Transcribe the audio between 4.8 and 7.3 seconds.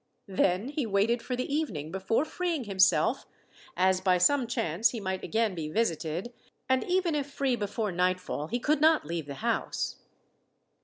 he might again be visited, and even if